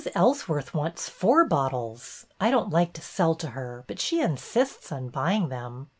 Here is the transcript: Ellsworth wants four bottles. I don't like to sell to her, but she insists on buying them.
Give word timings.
Ellsworth 0.15 0.73
wants 0.73 1.07
four 1.09 1.45
bottles. 1.45 2.25
I 2.39 2.49
don't 2.49 2.71
like 2.71 2.91
to 2.93 3.03
sell 3.03 3.35
to 3.35 3.49
her, 3.49 3.83
but 3.87 3.99
she 3.99 4.19
insists 4.19 4.91
on 4.91 5.09
buying 5.09 5.49
them. 5.49 5.89